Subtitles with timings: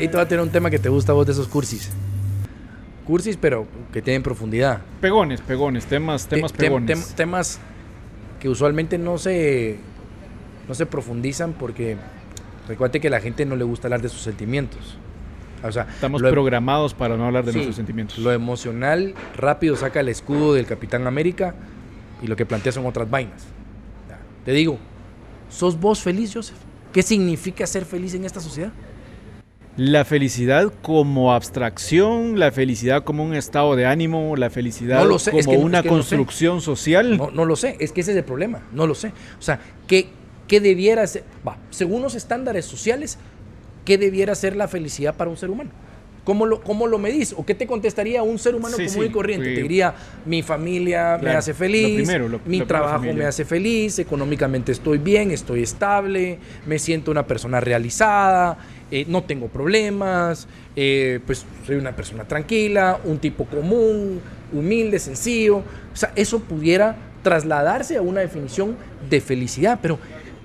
[0.00, 1.90] ahí te va a tener un tema que te gusta a vos de esos cursis.
[3.06, 4.80] Cursis, pero que tienen profundidad.
[5.00, 6.98] Pegones, pegones, temas, temas Te- tem- pegones.
[7.10, 7.58] tem- temas
[8.38, 9.78] que usualmente no se,
[10.68, 11.96] no se profundizan porque
[12.68, 14.96] recuerde que a la gente no le gusta hablar de sus sentimientos.
[15.62, 18.18] O sea, Estamos lo- programados para no hablar de Sí, nuestros sentimientos.
[18.18, 21.54] Lo emocional rápido saca el escudo del Capitán América
[22.22, 23.42] y lo que plantea son otras vainas.
[24.44, 24.78] Te digo,
[25.50, 26.56] ¿sos vos feliz, Joseph?
[26.92, 28.72] ¿Qué significa ser feliz en esta sociedad?
[29.82, 35.18] La felicidad como abstracción, la felicidad como un estado de ánimo, la felicidad No lo
[35.18, 36.16] sé, como es que no- una es que no sé.
[36.16, 37.16] construcción social.
[37.16, 39.08] No, no lo sé, es que ese es el problema, no lo sé.
[39.38, 40.08] O sea, ¿qué,
[40.46, 41.24] qué debiera ser?
[41.70, 43.16] Según los estándares sociales,
[43.86, 45.70] ¿qué debiera ser la felicidad para un ser humano?
[46.24, 47.32] ¿Cómo lo, cómo lo medís?
[47.36, 49.54] ¿O qué te contestaría un ser humano Sí, común sí, y corriente?
[49.54, 49.94] Te diría,
[50.26, 54.98] mi familia me hace lo feliz, primero, lo- mi trabajo me hace feliz, económicamente estoy
[54.98, 58.58] bien, estoy estable, me siento una persona realizada,
[58.90, 64.20] eh, no tengo problemas, eh, pues soy una persona tranquila, un tipo común,
[64.52, 65.58] humilde, sencillo.
[65.58, 68.76] O sea, eso pudiera trasladarse a una definición
[69.08, 69.98] de felicidad, pero,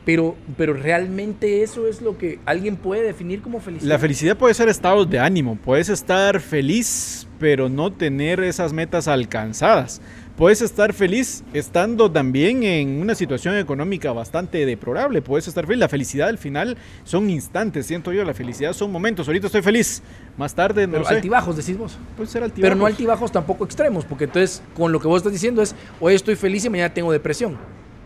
[0.06, 3.90] pero, pero realmente eso es lo que alguien puede definir como felicidad.
[3.90, 5.58] La felicidad puede ser estados de ánimo.
[5.64, 10.02] Puedes estar feliz, pero no tener esas metas alcanzadas.
[10.38, 15.22] Puedes estar feliz estando también en una situación económica bastante deplorable.
[15.22, 15.80] Puedes estar feliz.
[15.80, 18.26] La felicidad al final son instantes, siento yo.
[18.26, 19.28] La felicidad son momentos.
[19.28, 20.04] Ahorita estoy feliz.
[20.38, 21.16] Más tarde, no pero sé.
[21.16, 21.98] altibajos, decís vos.
[22.18, 22.70] Puede ser altibajos.
[22.70, 26.16] Pero no altibajos tampoco extremos, porque entonces con lo que vos estás diciendo es, hoy
[26.16, 27.56] estoy feliz y mañana tengo depresión.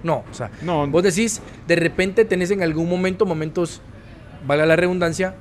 [0.04, 0.86] No, o sea, No.
[0.88, 3.82] vos decís, de repente tenés en algún momento momentos,
[4.46, 5.34] valga la redundancia,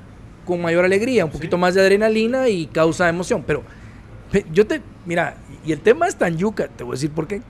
[0.43, 3.43] con mayor alegría, un poquito más de adrenalina y causa emoción.
[3.45, 3.61] Pero
[4.31, 7.27] pe- yo te, mira, y el tema es tan yuca, te voy a decir por
[7.27, 7.41] qué.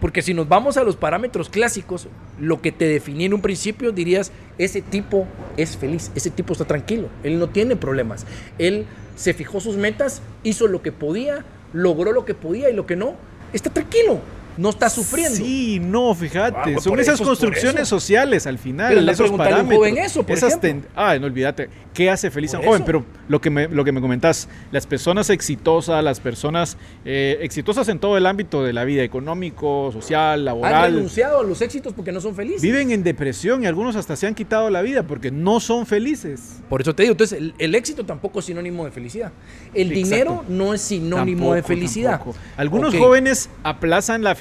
[0.00, 3.92] Porque si nos vamos a los parámetros clásicos, lo que te definía en un principio
[3.92, 5.26] dirías, ese tipo
[5.58, 8.26] es feliz, ese tipo está tranquilo, él no tiene problemas,
[8.58, 12.86] él se fijó sus metas, hizo lo que podía, logró lo que podía y lo
[12.86, 13.14] que no,
[13.52, 14.20] está tranquilo,
[14.56, 15.36] no está sufriendo.
[15.36, 16.74] Sí, no, fíjate.
[16.76, 17.98] Ah, son esas eso, construcciones eso.
[17.98, 18.88] sociales al final.
[18.94, 19.78] Pero esos preguntarle a un parámetros.
[19.90, 20.68] joven eso, por esas ejemplo.
[20.68, 21.68] ten- Ah, no olvídate.
[21.94, 22.82] ¿Qué hace feliz a un joven?
[22.82, 22.86] eso.
[22.86, 27.88] Pero lo que me, lo que me comentás, las personas exitosas, las personas eh, exitosas
[27.88, 31.92] en todo el ámbito de la vida, económico, social, Han laboral, renunciado a los éxitos
[31.92, 32.62] porque no son felices.
[32.62, 36.60] viven en depresión y algunos hasta se han quitado la vida porque no son felices.
[36.68, 39.32] Por eso te digo, entonces el, el éxito tampoco es sinónimo de felicidad.
[39.74, 40.08] El Exacto.
[40.08, 42.18] dinero no es sinónimo de felicidad.
[42.18, 42.36] tampoco.
[42.56, 44.34] Algunos jóvenes aplazan la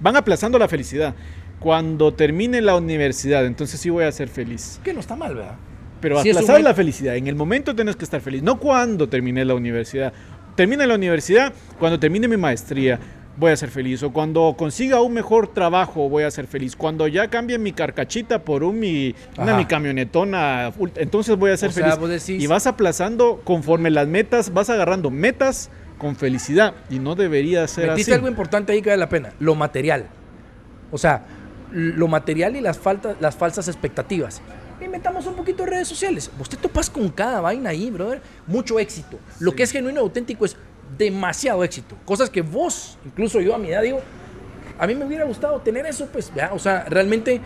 [0.00, 1.14] van aplazando la felicidad.
[1.60, 4.80] Cuando termine la universidad, entonces sí voy a ser feliz.
[4.84, 5.56] Que no está mal, ¿verdad?
[6.00, 7.16] Pero Sí, aplazar la felicidad.
[7.16, 8.42] En el momento tienes que estar feliz.
[8.42, 10.12] No cuando termine la universidad.
[10.54, 12.98] Termina la universidad, cuando termine mi maestría,
[13.36, 14.02] voy a ser feliz.
[14.04, 16.76] O cuando consiga un mejor trabajo, voy a ser feliz.
[16.76, 21.70] Cuando ya cambie mi carcachita por un mi, una mi camionetona, entonces voy a ser
[21.70, 21.98] O sea, feliz.
[21.98, 26.74] vos decís- Y vas aplazando conforme las metas, vas agarrando metas con felicidad.
[26.88, 28.16] Y no debería ser Metiste así.
[28.16, 30.06] algo importante ahí que vale la pena, lo material.
[30.90, 31.26] O sea,
[31.72, 34.40] lo material y las, faltas, las falsas expectativas.
[34.80, 36.30] Inventamos un poquito de redes sociales.
[36.38, 38.22] Vos te topas con cada vaina ahí, brother.
[38.46, 39.18] Mucho éxito.
[39.40, 40.56] Lo que es genuino y auténtico es
[40.96, 41.96] demasiado éxito.
[42.04, 44.00] Cosas que vos, incluso yo a mi edad digo,
[44.78, 47.40] a mí me hubiera gustado tener eso, pues, ya, o sea, realmente,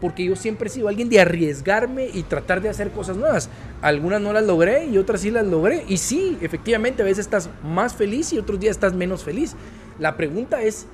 [0.00, 3.48] porque yo siempre he sido alguien de arriesgarme y tratar de hacer cosas nuevas.
[3.82, 5.84] Algunas no las logré y otras sí las logré.
[5.88, 9.54] Y sí, efectivamente, a veces estás más feliz y otros días estás menos feliz.
[9.98, 10.86] La pregunta es,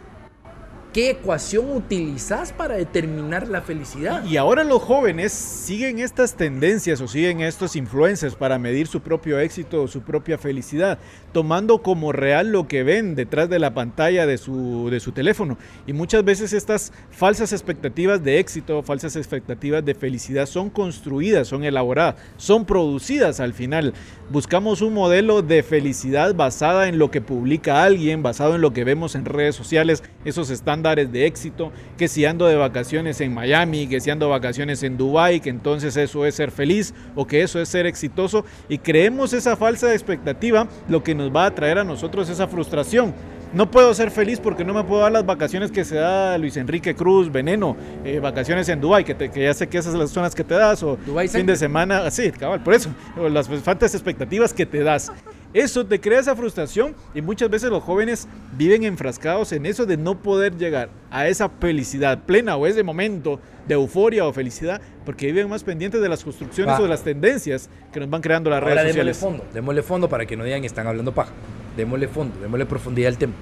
[0.97, 4.25] ¿qué ecuación utilizas para determinar la felicidad?
[4.25, 9.39] Y ahora los jóvenes siguen estas tendencias o siguen estos influencers para medir su propio
[9.39, 10.99] éxito o su propia felicidad,
[11.35, 15.59] tomando como real lo que ven detrás de la pantalla de su, de su teléfono.
[15.87, 21.65] Y muchas veces estas falsas expectativas de éxito, falsas expectativas de felicidad son construidas, son
[21.65, 23.93] elaboradas, son producidas al final.
[24.31, 28.85] Buscamos un modelo de felicidad basada en lo que publica alguien, basado en lo que
[28.85, 33.87] vemos en redes sociales, esos estándares de éxito, que si ando de vacaciones en Miami,
[33.89, 37.43] que si ando de vacaciones en Dubai, que entonces eso es ser feliz o que
[37.43, 41.79] eso es ser exitoso y creemos esa falsa expectativa, lo que nos va a traer
[41.79, 43.13] a nosotros esa frustración.
[43.53, 46.57] No puedo ser feliz porque no me puedo dar las vacaciones que se da Luis
[46.57, 50.01] Enrique Cruz, Veneno, eh, vacaciones en Dubai, que, te- que ya sé que esas son
[50.01, 53.29] las zonas que te das, o Dubái fin de semana, sí, cabal, por eso, o
[53.29, 55.13] las faltas expectativas que te das.
[55.57, 59.97] Eso te crea esa frustración y muchas veces los jóvenes viven enfrascados en eso de
[59.97, 65.25] no poder llegar a esa felicidad plena o ese momento de euforia o felicidad porque
[65.29, 66.81] viven más pendientes de las construcciones Va.
[66.81, 69.39] o de las tendencias que nos van creando las Ahora redes démosle sociales.
[69.41, 71.33] fondo, démosle fondo para que no digan que están hablando paja.
[71.75, 73.33] Démosle fondo, démosle profundidad al tema.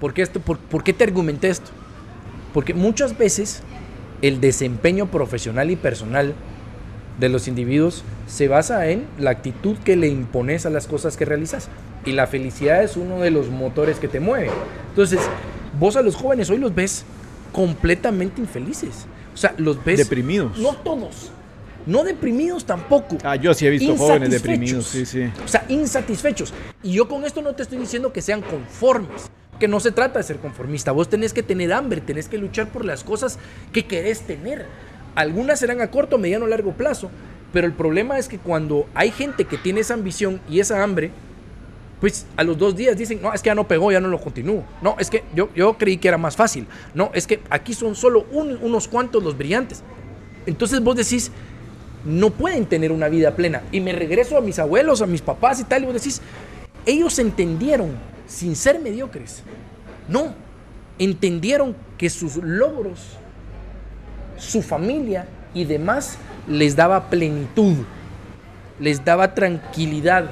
[0.00, 1.72] ¿Por qué, esto, por, por qué te argumenté esto?
[2.52, 3.64] Porque muchas veces
[4.22, 6.34] el desempeño profesional y personal
[7.18, 11.24] de los individuos se basa en la actitud que le impones a las cosas que
[11.24, 11.68] realizas.
[12.04, 14.50] Y la felicidad es uno de los motores que te mueve.
[14.90, 15.20] Entonces,
[15.78, 17.04] vos a los jóvenes hoy los ves
[17.52, 19.06] completamente infelices.
[19.32, 19.98] O sea, los ves...
[19.98, 20.58] Deprimidos.
[20.58, 21.30] No todos.
[21.86, 23.18] No deprimidos tampoco.
[23.24, 25.30] Ah, yo sí he visto jóvenes deprimidos, sí, sí.
[25.44, 26.52] O sea, insatisfechos.
[26.82, 29.30] Y yo con esto no te estoy diciendo que sean conformes.
[29.60, 30.92] Que no se trata de ser conformista.
[30.92, 33.38] Vos tenés que tener hambre, tenés que luchar por las cosas
[33.72, 34.66] que querés tener.
[35.14, 37.10] Algunas serán a corto, mediano, largo plazo.
[37.52, 41.12] Pero el problema es que cuando hay gente que tiene esa ambición y esa hambre,
[42.00, 44.20] pues a los dos días dicen, no, es que ya no pegó, ya no lo
[44.20, 44.64] continúo.
[44.82, 46.66] No, es que yo, yo creí que era más fácil.
[46.94, 49.82] No, es que aquí son solo unos cuantos los brillantes.
[50.46, 51.30] Entonces vos decís,
[52.04, 53.62] no pueden tener una vida plena.
[53.72, 56.20] Y me regreso a mis abuelos, a mis papás y tal, y vos decís,
[56.86, 57.92] ellos entendieron,
[58.26, 59.42] sin ser mediocres,
[60.08, 60.34] no,
[60.98, 63.00] entendieron que sus logros,
[64.44, 66.18] su familia y demás
[66.48, 67.76] les daba plenitud,
[68.78, 70.30] les daba tranquilidad,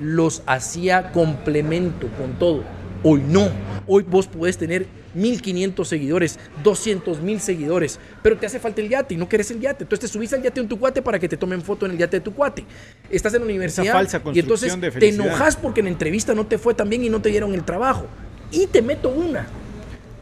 [0.00, 2.64] los hacía complemento con todo.
[3.04, 3.48] Hoy no,
[3.86, 9.14] hoy vos podés tener 1500 seguidores, 200 mil seguidores, pero te hace falta el yate
[9.14, 9.84] y no querés el yate.
[9.84, 11.98] Entonces te subís al yate en tu cuate para que te tomen foto en el
[11.98, 12.64] yate de tu cuate.
[13.10, 16.74] Estás en la universidad y entonces te enojas porque en la entrevista no te fue
[16.74, 18.06] tan bien y no te dieron el trabajo.
[18.50, 19.46] Y te meto una.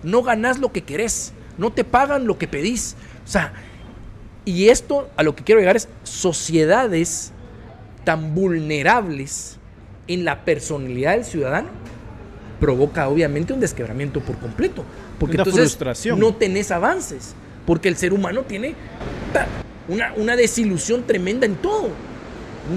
[0.02, 2.96] No ganás lo que querés, no te pagan lo que pedís.
[3.30, 3.52] O sea,
[4.44, 7.30] y esto a lo que quiero llegar es sociedades
[8.02, 9.56] tan vulnerables
[10.08, 11.68] en la personalidad del ciudadano
[12.58, 14.84] provoca obviamente un desquebramiento por completo.
[15.20, 15.78] Porque entonces
[16.16, 17.36] no tenés avances.
[17.66, 18.74] Porque el ser humano tiene
[19.86, 21.90] una, una desilusión tremenda en todo.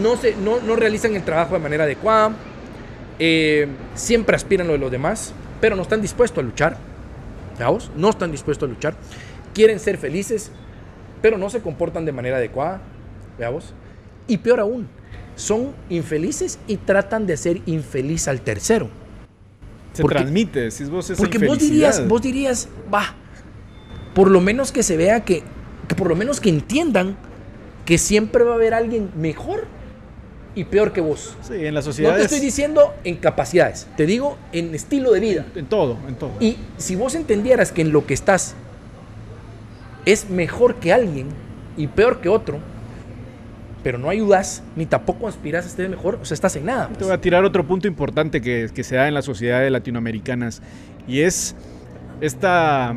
[0.04, 2.32] No, se, no, no realizan el trabajo de manera adecuada.
[3.18, 6.78] Eh, siempre aspiran lo de los demás, pero no están dispuestos a luchar.
[7.58, 7.90] ¿Veamos?
[7.98, 8.94] No están dispuestos a luchar.
[9.54, 10.52] Quieren ser felices,
[11.22, 12.82] pero no se comportan de manera adecuada.
[13.38, 13.74] Veamos.
[14.28, 14.88] Y peor aún,
[15.36, 18.90] son infelices y tratan de hacer infeliz al tercero.
[19.94, 23.14] Se transmite, si vos esa Porque vos dirías, vos dirías, va,
[24.16, 25.44] por lo menos que se vea que,
[25.88, 27.16] que por lo menos que entiendan
[27.86, 29.68] que siempre va a haber alguien mejor
[30.56, 31.36] y peor que vos.
[31.42, 32.12] Sí, en la sociedad.
[32.12, 35.46] No te estoy diciendo en capacidades, te digo en estilo de vida.
[35.56, 36.32] En, todo, en todo.
[36.40, 38.56] Y si vos entendieras que en lo que estás
[40.06, 41.28] es mejor que alguien
[41.78, 42.60] y peor que otro,
[43.84, 46.88] pero no ayudas ni tampoco aspiras a estar mejor, o sea, estás en nada.
[46.88, 47.06] Te pues.
[47.08, 50.62] voy a tirar otro punto importante que, que se da en las sociedades latinoamericanas
[51.08, 51.56] y es
[52.22, 52.96] esta,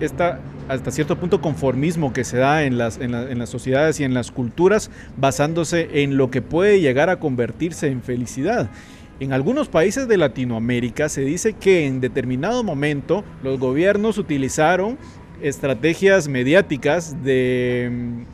[0.00, 4.04] esta hasta cierto punto conformismo que se da en las, en, en, las sociedades y
[4.04, 8.70] en las culturas basándose en lo que puede llegar a convertirse en felicidad.
[9.18, 14.98] En algunos países de Latinoamérica se dice que en determinado momento los gobiernos utilizaron
[15.40, 18.24] estrategias mediáticas de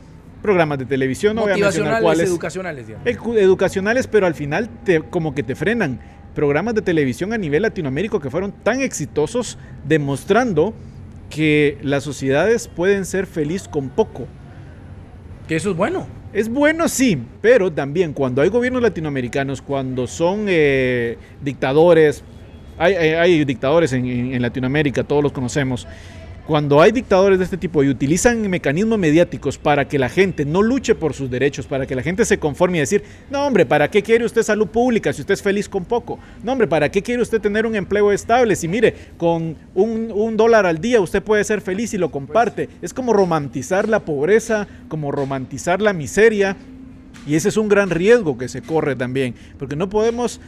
[0.43, 2.29] programas de televisión, no cuáles.
[2.29, 2.85] educacionales.
[3.05, 5.99] Educacionales, pero al final te, como que te frenan.
[6.35, 10.73] Programas de televisión a nivel latinoamérico que fueron tan exitosos demostrando
[11.29, 14.27] que las sociedades pueden ser felices con poco.
[15.47, 16.07] Que eso es bueno.
[16.33, 22.23] Es bueno, sí, pero también cuando hay gobiernos latinoamericanos, cuando son eh, dictadores,
[22.79, 25.87] hay, dictadores en Latinoamérica, todos los conocemos,
[26.45, 30.61] cuando hay dictadores de este tipo y utilizan mecanismos mediáticos para que la gente no
[30.61, 33.89] luche por sus derechos, para que la gente se conforme y decir, no hombre, ¿para
[33.89, 36.19] qué quiere usted salud pública si usted es feliz con poco?
[36.43, 40.65] No hombre, ¿para qué quiere usted tener un empleo estable si mire, con un, dólar
[40.65, 42.67] al día usted puede ser feliz y lo comparte?
[42.81, 46.57] Es como romantizar la pobreza, como romantizar la miseria.
[47.25, 50.41] Y ese es un gran riesgo que se corre también, porque no podemos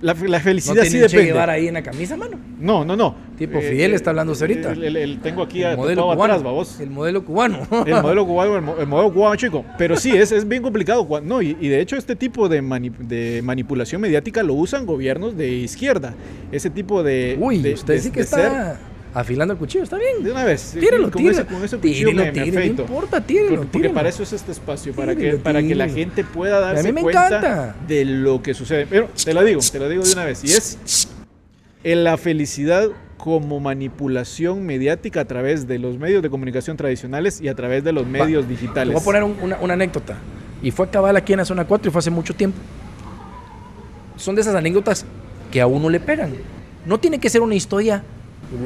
[0.00, 1.26] la, felicidad ¿No sí depende.
[1.26, 2.38] llevar ahí en la camisa, mano?
[2.60, 3.14] No, no, no.
[3.36, 4.72] Tipo Fidel está hablando ahorita.
[4.72, 7.66] El, tengo aquí el modelo cubano, atrás, El modelo cubano.
[7.86, 9.64] el modelo cubano, el, modelo cubano, chico.
[9.76, 11.06] Pero sí, es, es bien complicado.
[11.22, 12.60] No, y, de hecho este tipo de,
[13.00, 16.14] de, manipulación mediática lo usan gobiernos de izquierda.
[16.52, 17.36] Ese tipo de...
[17.40, 18.78] Uy, usted sí que está
[19.18, 20.22] afilando el cuchillo, está bien.
[20.22, 20.76] De una vez.
[20.78, 21.42] Tírelo, con tírelo.
[21.42, 24.92] Ese, con ese cuchillo me, me No importa, tírelo, porque, para eso es este espacio,
[24.92, 28.86] para que, para que la gente pueda darse cuenta de lo que sucede.
[28.88, 30.44] Pero te lo digo, te lo digo de una vez.
[30.44, 31.08] Y es
[31.84, 37.48] en la felicidad como manipulación mediática a través de los medios de comunicación tradicionales y
[37.48, 38.94] a través de los medios digitales.
[38.94, 40.16] Voy a poner una, una anécdota.
[40.62, 42.58] Y fue a cabal aquí en la zona 4 y fue hace mucho tiempo.
[44.16, 45.04] Son de esas anécdotas
[45.50, 46.32] que a uno le pegan.
[46.86, 48.02] No tiene que ser una historia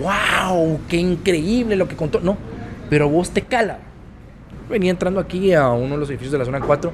[0.02, 2.20] wow, qué increíble lo que contó.
[2.20, 2.36] No,
[2.90, 3.78] pero vos te cala.
[4.68, 6.92] Venía entrando aquí a uno de los edificios de la zona 4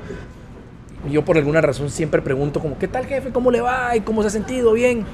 [1.06, 3.30] y yo por alguna razón siempre pregunto como, ¿qué tal jefe?
[3.30, 3.94] ¿Cómo le va?
[3.96, 4.72] ¿Y cómo se ha sentido?
[4.72, 5.04] Bien.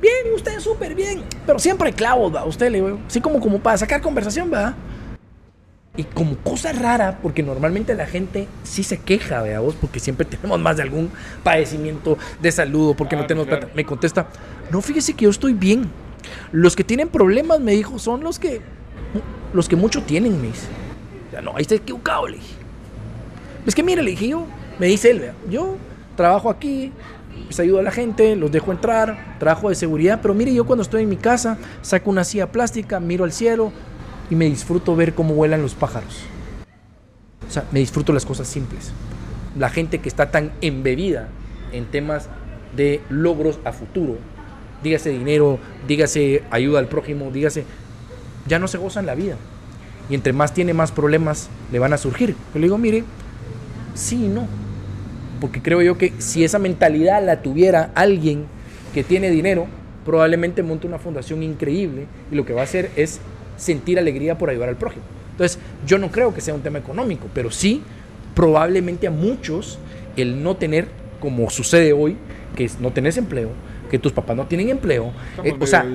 [0.00, 1.22] Bien, usted súper bien.
[1.46, 2.44] Pero siempre clavos, ¿va?
[2.44, 4.74] Usted le así como, como para sacar conversación, ¿va?
[5.96, 10.26] Y como cosa rara, porque normalmente la gente sí se queja, vea vos, porque siempre
[10.30, 11.10] tenemos más de algún
[11.42, 13.68] padecimiento de salud porque no tenemos plata.
[13.74, 14.26] Me contesta,
[14.70, 15.88] no, fíjese que yo estoy bien.
[16.52, 18.60] Los que tienen problemas, me dijo, son los que,
[19.52, 20.66] los que mucho tienen, me dice.
[21.32, 22.54] Ya no, ahí está equivocado, le dije.
[23.66, 24.46] Es que mire, le dije yo,
[24.78, 25.76] me dice él, yo
[26.16, 26.92] trabajo aquí,
[27.46, 30.82] pues ayudo a la gente, los dejo entrar, trabajo de seguridad, pero mire, yo cuando
[30.82, 33.72] estoy en mi casa, saco una silla plástica, miro al cielo
[34.30, 36.24] y me disfruto ver cómo vuelan los pájaros.
[37.46, 38.92] O sea, me disfruto las cosas simples.
[39.58, 41.28] La gente que está tan embebida
[41.72, 42.28] en temas
[42.76, 44.18] de logros a futuro,
[44.84, 47.64] dígase dinero, dígase ayuda al prójimo, dígase,
[48.46, 49.36] ya no se gozan la vida.
[50.08, 52.36] Y entre más tiene, más problemas le van a surgir.
[52.54, 53.02] Yo le digo, mire,
[53.94, 54.46] sí y no
[55.44, 58.46] porque creo yo que si esa mentalidad la tuviera alguien
[58.94, 59.66] que tiene dinero,
[60.02, 63.20] probablemente monte una fundación increíble y lo que va a hacer es
[63.58, 65.04] sentir alegría por ayudar al prójimo.
[65.32, 67.82] Entonces, yo no creo que sea un tema económico, pero sí,
[68.34, 69.78] probablemente a muchos
[70.16, 70.86] el no tener,
[71.20, 72.16] como sucede hoy,
[72.56, 73.50] que no tenés empleo,
[73.90, 75.12] que tus papás no tienen empleo,
[75.42, 75.86] eh, o sea,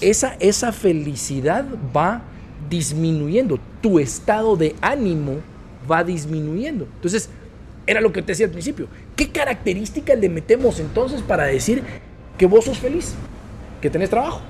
[0.00, 1.64] Esa, esa felicidad
[1.94, 2.22] va
[2.68, 5.40] disminuyendo, tu estado de ánimo
[5.90, 6.88] va disminuyendo.
[6.96, 7.30] Entonces,
[7.86, 8.88] era lo que te decía al principio.
[9.14, 11.82] ¿Qué características le metemos entonces para decir
[12.36, 13.14] que vos sos feliz?
[13.80, 14.40] Que tenés trabajo.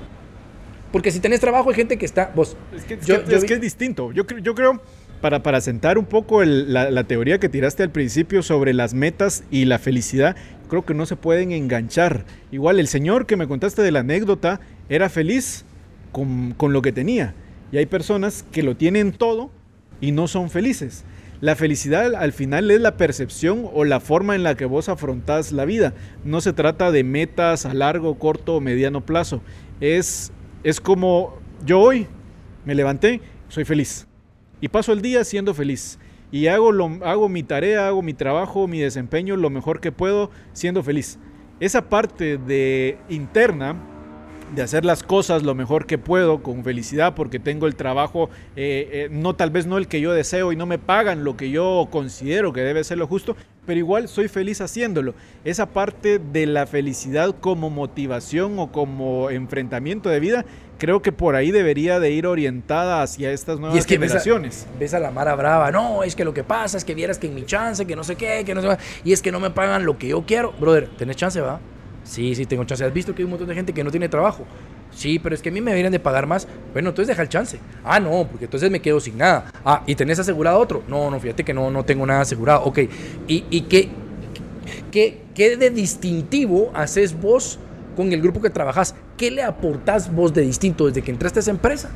[0.91, 2.33] Porque si tenés trabajo hay gente que está...
[2.35, 4.13] Vos, es que es, distinto.
[4.13, 4.81] Yo, yo creo,
[5.21, 9.45] para, para sentar un poco la, la, teoría que tiraste al principio sobre las metas
[9.51, 10.37] y la felicidad,
[10.69, 12.25] creo que no se pueden enganchar.
[12.51, 15.65] Igual el señor que me contaste de la anécdota era feliz
[16.13, 17.35] con, con lo que tenía.
[17.73, 19.51] Y hay personas que lo tienen todo
[20.01, 21.05] y no son felices.
[21.41, 25.53] La felicidad al final es la percepción o la forma en la que vos afrontás
[25.53, 25.93] la vida.
[26.25, 29.43] No se trata de metas a largo, corto o mediano plazo.
[29.81, 30.33] Es,
[30.65, 32.07] es como yo hoy
[32.65, 34.07] me levanté, soy feliz.
[34.63, 35.99] Y paso el día siendo feliz.
[36.37, 40.31] Y hago, lo, hago mi tarea, hago mi trabajo, mi desempeño lo mejor que puedo
[40.53, 41.19] siendo feliz.
[41.61, 43.75] Esa parte de interna
[44.55, 48.89] de hacer las cosas lo mejor que puedo con felicidad porque tengo el trabajo, eh,
[48.93, 51.51] eh, no tal vez no el que yo deseo y no me pagan lo que
[51.51, 53.35] yo considero que debe ser lo justo,
[53.67, 55.15] pero igual soy feliz haciéndolo.
[55.45, 60.45] Esa parte de la felicidad como motivación o como enfrentamiento de vida,
[60.79, 64.67] creo que por ahí debería de ir orientada hacia estas nuevas y generaciones.
[64.79, 67.27] Ves a, la Mara Brava, no, es que lo que pasa es que vieras que
[67.27, 69.51] en mi chance, que no sé qué, que no sé y es que no me
[69.51, 70.53] pagan lo que yo quiero.
[70.53, 71.61] Brother, tenés chance, va
[72.07, 72.85] Sí, sí, tengo chance.
[72.85, 74.45] ¿Has visto que hay un montón de gente que no tiene trabajo?
[74.95, 76.49] Sí, pero es que a mí me deberían de pagar más.
[76.73, 77.59] Bueno, entonces deja el chance.
[77.85, 79.53] Ah, no, porque entonces me quedo sin nada.
[79.65, 80.83] Ah, ¿y tenés asegurado otro?
[80.89, 82.65] No, no, fíjate que no, no tengo nada asegurado.
[82.65, 82.79] Ok,
[83.29, 83.89] ¿y, y qué,
[84.91, 87.59] qué, qué de distintivo haces vos
[87.95, 88.95] con el grupo que trabajas?
[89.17, 91.91] ¿Qué le aportás vos de distinto desde que entraste a esa empresa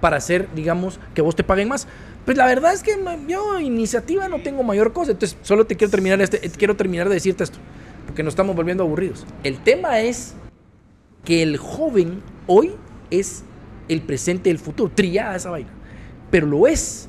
[0.00, 1.86] para hacer, digamos, que vos te paguen más?
[2.24, 5.12] Pues la verdad es que yo iniciativa no tengo mayor cosa.
[5.12, 7.58] Entonces, solo te quiero terminar, este, quiero terminar de decirte esto
[8.06, 9.26] porque nos estamos volviendo aburridos.
[9.42, 10.34] El tema es
[11.24, 12.72] que el joven hoy
[13.10, 13.44] es
[13.88, 15.70] el presente del futuro, triada esa vaina,
[16.30, 17.08] pero lo es.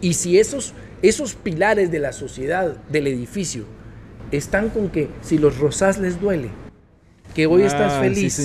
[0.00, 3.64] Y si esos, esos pilares de la sociedad, del edificio,
[4.30, 6.48] están con que si los rosas les duele,
[7.34, 8.36] que hoy estás ah, feliz,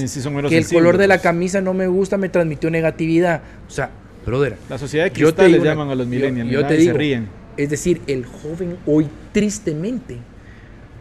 [0.50, 3.42] que el color de la camisa no me gusta, me transmitió negatividad.
[3.68, 3.90] O sea,
[4.26, 4.58] brother.
[4.70, 6.52] La sociedad de cristal les llaman a los millennials.
[6.52, 7.28] Yo, te digo, se ríen.
[7.58, 10.18] Es decir, el joven hoy tristemente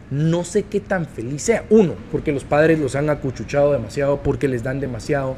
[0.09, 1.65] no sé qué tan feliz sea.
[1.69, 5.35] Uno, porque los padres los han acuchuchado demasiado, porque les dan demasiado,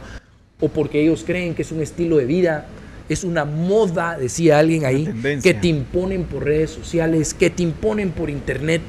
[0.59, 2.67] o porque ellos creen que es un estilo de vida,
[3.09, 5.11] es una moda, decía alguien ahí,
[5.41, 8.81] que te imponen por redes sociales, que te imponen por internet.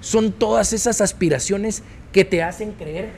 [0.00, 3.08] Son todas esas aspiraciones que te hacen creer.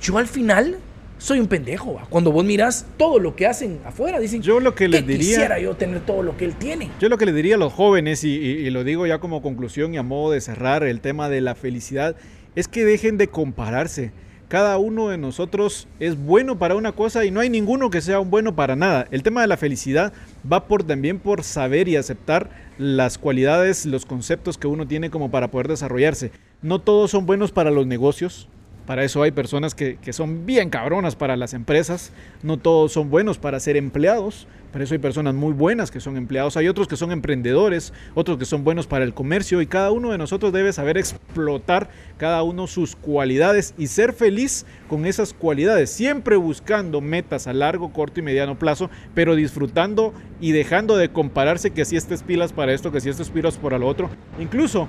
[0.00, 0.78] Yo al final
[1.18, 2.00] soy un pendejo.
[2.08, 5.58] Cuando vos miras todo lo que hacen afuera, dicen, yo lo que les diría, quisiera
[5.58, 6.90] yo tener todo lo que él tiene.
[7.00, 9.96] Yo lo que le diría a los jóvenes, y, lo digo ya como conclusión y
[9.96, 12.16] a modo de cerrar el tema de la felicidad,
[12.54, 14.12] es que dejen de compararse.
[14.48, 18.20] Cada uno de nosotros es bueno para una cosa y no hay ninguno que sea
[18.20, 19.08] un bueno para nada.
[19.10, 20.12] El tema de la felicidad
[20.50, 25.32] va por también por saber y aceptar las cualidades, los conceptos que uno tiene como
[25.32, 26.30] para poder desarrollarse.
[26.62, 28.48] No todos son buenos para los negocios,
[28.86, 32.12] para eso hay personas que, son bien cabronas para las empresas.
[32.44, 34.46] No todos son buenos para ser empleados.
[34.70, 36.56] Para eso hay personas muy buenas que son empleados.
[36.56, 39.60] Hay otros que son emprendedores, otros que son buenos para el comercio.
[39.60, 44.66] Y cada uno de nosotros debe saber explotar cada uno sus cualidades y ser feliz
[44.88, 45.90] con esas cualidades.
[45.90, 51.72] Siempre buscando metas a largo, corto y mediano plazo, pero disfrutando y dejando de compararse
[51.72, 54.10] que si estés pilas para esto, que si estés pilas para lo otro.
[54.38, 54.86] Incluso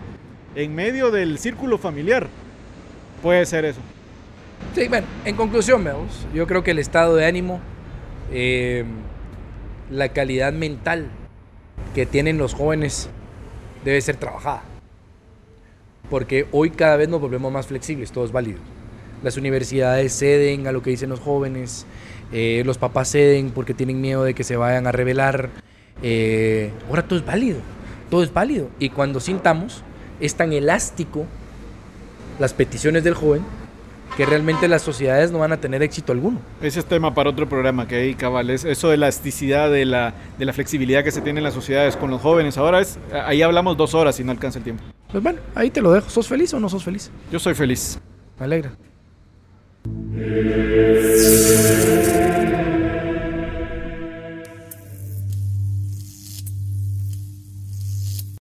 [0.53, 2.27] en medio del círculo familiar
[3.21, 3.79] Puede ser eso.
[4.75, 7.59] Sí, bueno, en conclusión, veamos, yo creo que el estado de ánimo,
[8.31, 8.85] eh,
[9.89, 11.07] la calidad mental
[11.95, 13.09] que tienen los jóvenes
[13.83, 14.63] debe ser trabajada.
[16.09, 18.59] Porque hoy cada vez nos volvemos más flexibles, todo es válido.
[19.23, 21.85] Las universidades ceden a lo que dicen los jóvenes,
[22.31, 25.49] eh, los papás ceden porque tienen miedo de que se vayan a rebelar.
[26.03, 27.59] Eh, ahora todo es válido,
[28.09, 28.69] todo es válido.
[28.79, 29.83] Y cuando sintamos,
[30.19, 31.25] es tan elástico
[32.39, 33.43] las peticiones del joven
[34.15, 36.39] que realmente las sociedades no van a tener éxito alguno.
[36.61, 39.85] Ese es tema para otro programa que hay, cabal, es eso de la elasticidad, de
[39.85, 42.57] la, de la flexibilidad que se tiene en las sociedades con los jóvenes.
[42.57, 44.83] Ahora es, ahí hablamos dos horas y no alcanza el tiempo.
[45.11, 46.09] Pues bueno, ahí te lo dejo.
[46.09, 47.11] ¿Sos feliz o no sos feliz?
[47.31, 47.99] Yo soy feliz.
[48.39, 48.71] Me alegra.